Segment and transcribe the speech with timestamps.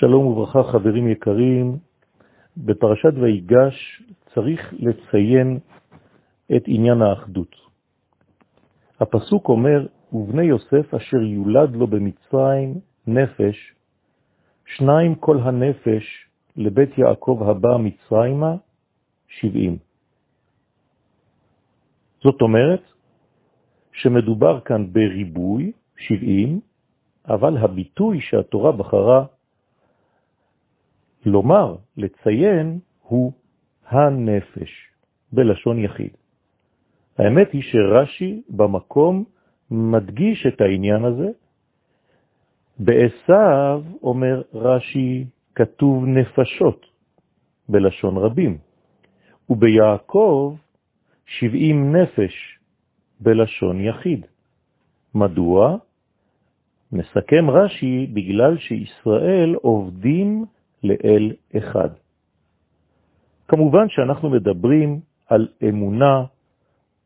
[0.00, 1.78] שלום וברכה חברים יקרים,
[2.56, 4.02] בפרשת ויגש
[4.34, 5.58] צריך לציין
[6.56, 7.56] את עניין האחדות.
[9.00, 12.74] הפסוק אומר, ובני יוסף אשר יולד לו במצרים
[13.06, 13.74] נפש,
[14.66, 16.04] שניים כל הנפש
[16.56, 18.54] לבית יעקב הבא מצרימה,
[19.28, 19.76] שבעים.
[22.22, 22.82] זאת אומרת
[23.92, 26.60] שמדובר כאן בריבוי, שבעים,
[27.28, 29.37] אבל הביטוי שהתורה בחרה
[31.26, 33.32] לומר, לציין, הוא
[33.88, 34.70] הנפש,
[35.32, 36.10] בלשון יחיד.
[37.18, 39.24] האמת היא שרש"י במקום
[39.70, 41.28] מדגיש את העניין הזה.
[42.78, 46.86] בעשיו, אומר רש"י, כתוב נפשות,
[47.68, 48.58] בלשון רבים,
[49.50, 50.54] וביעקב
[51.26, 52.58] שבעים נפש,
[53.20, 54.26] בלשון יחיד.
[55.14, 55.76] מדוע?
[56.92, 60.44] מסכם רש"י בגלל שישראל עובדים
[60.84, 61.88] לאל אחד.
[63.48, 66.24] כמובן שאנחנו מדברים על אמונה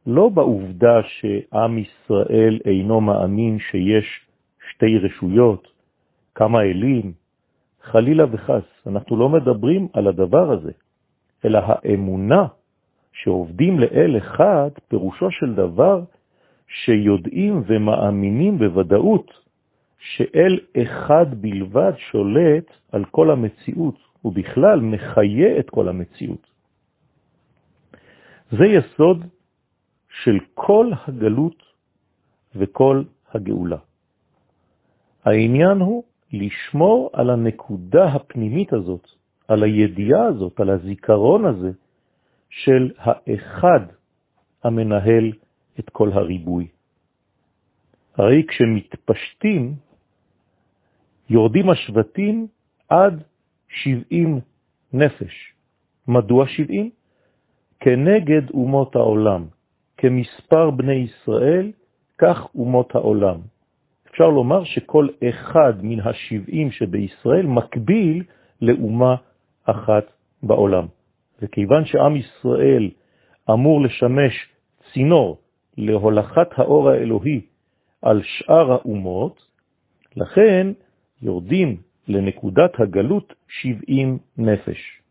[0.07, 4.07] לא בעובדה שעם ישראל אינו מאמין שיש
[4.71, 5.69] שתי רשויות,
[6.35, 7.13] כמה אלים,
[7.83, 10.73] חלילה וחס, אנחנו לא מדברים על הדבר הזה,
[11.45, 12.47] אלא האמונה
[13.13, 16.03] שעובדים לאל אחד, פירושו של דבר
[16.69, 19.42] שיודעים ומאמינים בוודאות
[20.03, 26.47] שאל אחד בלבד שולט על כל המציאות, ובכלל מחיה את כל המציאות.
[28.51, 29.25] זה יסוד
[30.23, 31.63] של כל הגלות
[32.55, 33.79] וכל הגאולה.
[35.25, 39.09] העניין הוא לשמור על הנקודה הפנימית הזאת,
[39.49, 41.71] על הידיעה הזאת, על הזיכרון הזה
[42.51, 43.81] של האחד
[44.65, 45.33] המנהל
[45.79, 46.67] את כל הריבוי.
[48.17, 49.75] הרי כשמתפשטים
[51.31, 52.47] יורדים השבטים
[52.89, 53.23] עד
[53.69, 54.41] 70
[54.93, 55.55] נפש.
[56.09, 56.91] מדוע 70?
[57.81, 59.45] כנגד אומות העולם,
[59.97, 61.73] כמספר בני ישראל,
[62.19, 63.41] כך אומות העולם.
[64.11, 68.23] אפשר לומר שכל אחד מן השבעים שבישראל מקביל
[68.63, 69.15] לאומה
[69.65, 70.05] אחת
[70.43, 70.87] בעולם.
[71.43, 72.91] וכיוון שעם ישראל
[73.51, 74.49] אמור לשמש
[74.93, 75.39] צינור
[75.79, 77.41] להולכת האור האלוהי
[78.03, 79.47] על שאר האומות,
[80.17, 80.67] לכן
[81.23, 81.77] יורדים
[82.09, 85.03] לנקודת הגלות 70 נפש.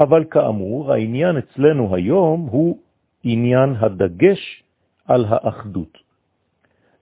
[0.00, 2.78] אבל כאמור, העניין אצלנו היום הוא
[3.24, 4.62] עניין הדגש
[5.04, 5.98] על האחדות.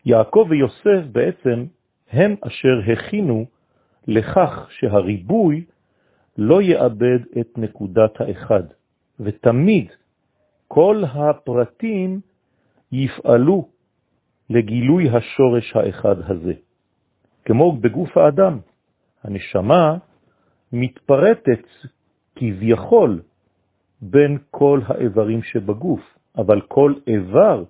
[0.06, 1.64] יעקב ויוסף בעצם
[2.10, 3.44] הם אשר הכינו
[4.06, 5.64] לכך שהריבוי
[6.38, 8.62] לא יאבד את נקודת האחד,
[9.20, 9.88] ותמיד
[10.68, 12.20] כל הפרטים
[12.92, 13.68] יפעלו
[14.50, 16.52] לגילוי השורש האחד הזה.
[17.44, 18.58] כמו בגוף האדם.
[19.24, 19.96] הנשמה
[20.72, 21.66] מתפרטת
[22.36, 23.22] כביכול
[24.00, 26.00] בין כל האיברים שבגוף,
[26.38, 27.64] אבל כל איבר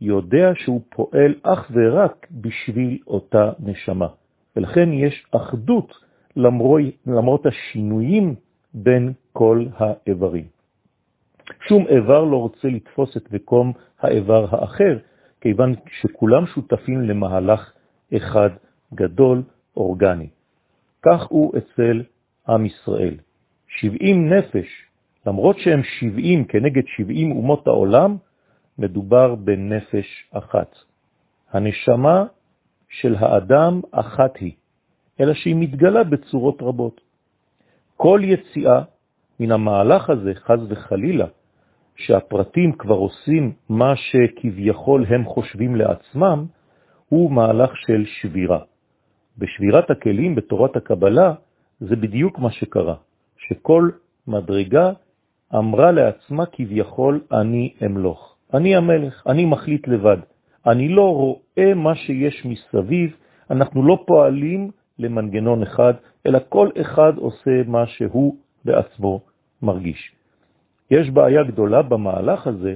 [0.00, 4.08] יודע שהוא פועל אך ורק בשביל אותה נשמה.
[4.56, 5.92] ולכן יש אחדות
[6.36, 8.34] למרות, למרות השינויים
[8.74, 10.44] בין כל האיברים.
[11.68, 14.98] שום איבר לא רוצה לתפוס את מקום האיבר האחר,
[15.40, 17.72] כיוון שכולם שותפים למהלך
[18.16, 18.50] אחד
[18.94, 19.42] גדול,
[19.76, 20.28] אורגני.
[21.02, 22.02] כך הוא אצל
[22.48, 23.14] עם ישראל.
[23.68, 24.66] 70 נפש,
[25.26, 28.16] למרות שהם 70 כנגד 70 אומות העולם,
[28.78, 30.74] מדובר בנפש אחת.
[31.52, 32.24] הנשמה
[32.88, 34.52] של האדם אחת היא,
[35.20, 37.00] אלא שהיא מתגלה בצורות רבות.
[37.96, 38.82] כל יציאה
[39.40, 41.26] מן המהלך הזה, חז וחלילה,
[41.96, 46.46] שהפרטים כבר עושים מה שכביכול הם חושבים לעצמם,
[47.08, 48.69] הוא מהלך של שבירה.
[49.40, 51.34] בשבירת הכלים בתורת הקבלה
[51.80, 52.94] זה בדיוק מה שקרה,
[53.38, 53.90] שכל
[54.26, 54.92] מדרגה
[55.54, 60.16] אמרה לעצמה כביכול אני אמלוך, אני המלך, אני מחליט לבד,
[60.66, 63.16] אני לא רואה מה שיש מסביב,
[63.50, 65.94] אנחנו לא פועלים למנגנון אחד,
[66.26, 69.20] אלא כל אחד עושה מה שהוא בעצמו
[69.62, 70.12] מרגיש.
[70.90, 72.74] יש בעיה גדולה במהלך הזה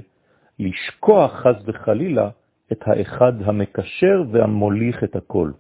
[0.59, 2.29] לשכוח חז וחלילה
[2.73, 5.51] את האחד המקשר והמוליך את הכל.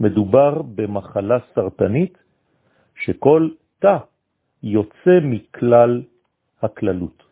[0.00, 2.18] מדובר במחלה סרטנית
[3.04, 3.48] שכל
[3.78, 3.96] תא
[4.62, 6.02] יוצא מכלל
[6.62, 7.22] הכללות.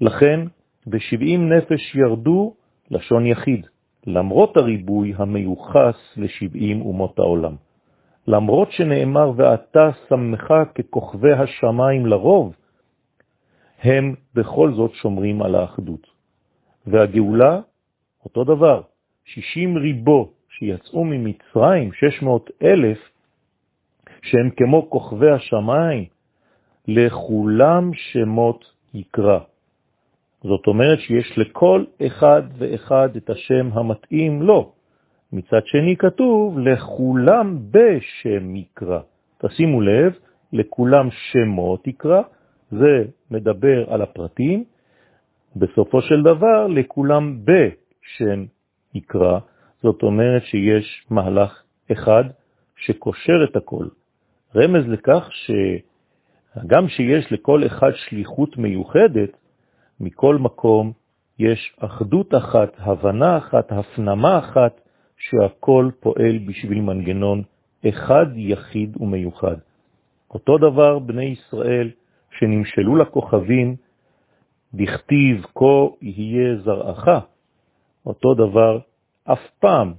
[0.00, 0.40] לכן
[0.86, 2.54] ב-70 נפש ירדו
[2.90, 3.66] לשון יחיד,
[4.06, 7.54] למרות הריבוי המיוחס ל-70 אומות העולם.
[8.26, 12.56] למרות שנאמר ואתה שמך ככוכבי השמיים לרוב,
[13.82, 16.06] הם בכל זאת שומרים על האחדות.
[16.86, 17.60] והגאולה,
[18.24, 18.82] אותו דבר,
[19.24, 22.98] 60 ריבו שיצאו ממצרים, 600 אלף,
[24.22, 26.04] שהם כמו כוכבי השמיים,
[26.88, 28.64] לכולם שמות
[28.94, 29.38] יקרא.
[30.42, 34.72] זאת אומרת שיש לכל אחד ואחד את השם המתאים לו.
[35.32, 39.00] מצד שני כתוב, לכולם בשם יקרא.
[39.38, 40.12] תשימו לב,
[40.52, 42.22] לכולם שמות יקרא,
[42.70, 44.64] זה מדבר על הפרטים,
[45.56, 48.44] בסופו של דבר לכולם בשם
[48.94, 49.38] יקרא,
[49.84, 52.24] זאת אומרת שיש מהלך אחד
[52.76, 53.86] שקושר את הכל.
[54.56, 59.36] רמז לכך שגם שיש לכל אחד שליחות מיוחדת,
[60.00, 60.92] מכל מקום
[61.38, 64.80] יש אחדות אחת, הבנה אחת, הפנמה אחת,
[65.18, 67.42] שהכל פועל בשביל מנגנון
[67.88, 69.56] אחד יחיד ומיוחד.
[70.30, 71.90] אותו דבר בני ישראל
[72.38, 73.76] שנמשלו לכוכבים,
[74.74, 77.08] דכתיב כה יהיה זרעך,
[78.06, 78.78] אותו דבר
[79.24, 79.92] אף פעם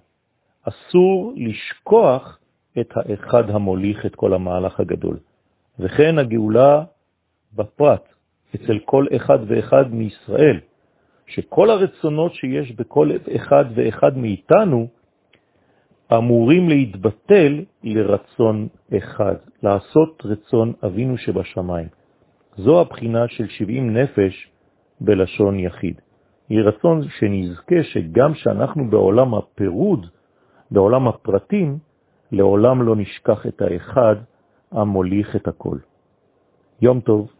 [0.63, 2.39] אסור לשכוח
[2.79, 5.17] את האחד המוליך את כל המהלך הגדול.
[5.79, 6.83] וכן הגאולה
[7.53, 8.13] בפרט,
[8.55, 10.59] אצל כל אחד ואחד מישראל,
[11.27, 14.87] שכל הרצונות שיש בכל אחד ואחד מאיתנו
[16.13, 18.67] אמורים להתבטל לרצון
[18.97, 21.87] אחד, לעשות רצון אבינו שבשמיים.
[22.57, 24.49] זו הבחינה של 70 נפש
[25.01, 26.01] בלשון יחיד.
[26.49, 30.07] היא רצון שנזכה שגם שאנחנו בעולם הפירוד,
[30.71, 31.77] בעולם הפרטים,
[32.31, 34.15] לעולם לא נשכח את האחד
[34.71, 35.77] המוליך את הכל.
[36.81, 37.34] יום טוב.